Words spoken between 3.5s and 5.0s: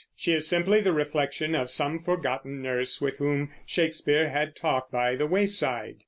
Shakespeare had talked